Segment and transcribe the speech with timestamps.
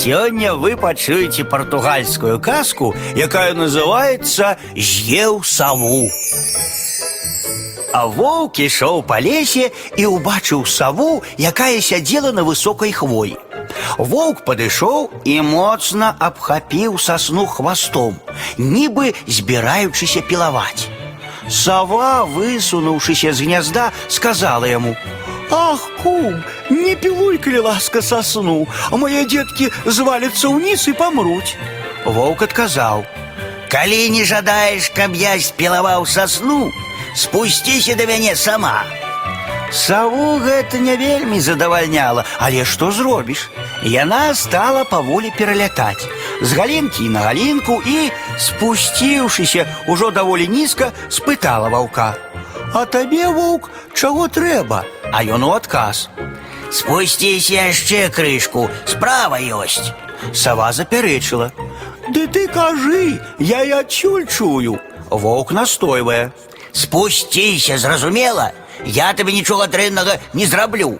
[0.00, 6.09] Сёння вы пачуеце партугальскую казку, якая называется «З'еў саву».
[7.93, 9.67] А воўк ішоў па лесе
[9.99, 13.35] і ўбачыў саву, якая сядзела на высокай хвоі.
[13.99, 18.15] Воўк падышоў і моцна абхапіў сасну хвастом,
[18.57, 20.87] нібы збіраючыся пілаваць.
[21.49, 25.19] Сава, высунуўшыся з гнязда, сказала яму: «
[25.50, 31.56] Ах, кум, не пілуй, калі ласка сосну, а мои детки звалятся ўніз і памруць.
[32.04, 36.72] Воўк адказаў: « Калі не жадаеш, каб я спілаваў сосну,
[37.14, 38.84] спусціся да мяне сама.
[39.72, 43.50] Саву гэта не вельмі задавальняла, але што зробіш?
[43.82, 46.06] Яна стала паволі пералятаць
[46.42, 54.28] з галінкі на галінку і, спусціўшыся ўжо даволі нізка, спытала ваўка: « А табе, воўк, чаго
[54.28, 54.84] трэба?
[55.12, 59.92] А ён у адказ: « Спусціся яшчэ крышку, справа ёсць.
[60.34, 64.78] Сава запярэчыла: « Ды ты кажы, я і адсюль чую.
[65.10, 68.52] Воўк настойвае: « Спусціся, зразумела,
[68.84, 70.98] я табе нічога дрэннага не зраблю.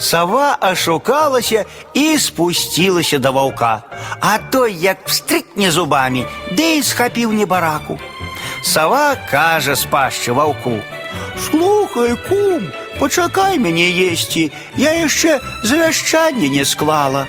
[0.00, 1.64] Сава ашукалася
[1.94, 3.82] і спусцілася да ваўка,
[4.20, 7.98] а той як встрыкне зубамі, ды і схапіў небараку.
[8.62, 17.26] Сава кажа з пашчы ваўку: « Слухай, кум, пачакай мяне есці, я яшчэ завяшчанне не склала.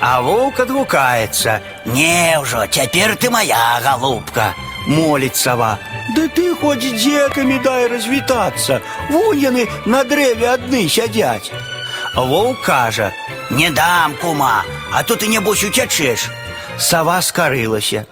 [0.00, 4.54] А воўк адгукаецца: « Не ўжо, цяпер ты моя галубка,
[4.86, 5.78] моліць сава.
[6.14, 8.80] Да ты хоць з дзекамі дай развітацца.
[9.10, 11.50] Вунь яны на дрэве адны сядзяць.
[12.14, 16.28] Воўк кажа: « Не дам, кума, а то ты нябось уцячэш.
[16.78, 18.04] Сава скарылася.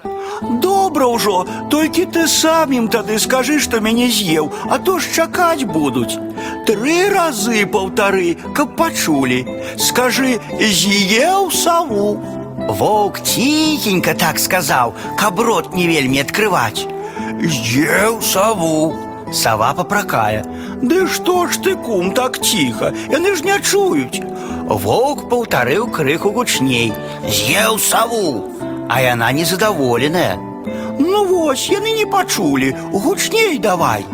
[0.63, 5.65] Добра ўжо, толькі ты сам ім тады скажы, што мяне з'еў, а то ж чакаць
[5.65, 6.19] будуць.
[6.67, 9.45] Тры разы паўтары, каб пачулі.
[9.79, 12.19] Скажы, з'еў саву.
[12.69, 16.87] Воўк ціхенька так сказаў, каб рот не вельмі адкрываць.
[17.41, 18.95] З'еў саву.
[19.33, 20.45] Сава папракае.
[20.83, 24.23] Ды што ж ты, кум, так ціха, яны ж не чуюць.
[24.65, 26.93] Воўк паўтарыў крыху гучней.
[27.29, 28.58] З'еў саву.
[28.89, 30.37] А яна незадаволеная.
[30.99, 34.05] Ну вось, яны не пачулі, гучней давай.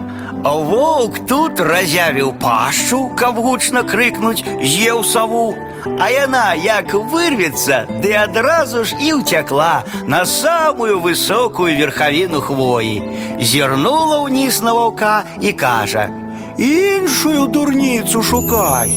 [0.42, 5.52] А воўк тут разявіў пашчу, каб гучна крыкнуць, з'еў саву.
[6.00, 13.02] А яна як вырвецца, ды адразу ж і ўцякла на самую высокую верхавіну хвоі.
[13.40, 18.92] Зірнула ўніз на ваўка і кажа: « Іншую дурніцу шукай.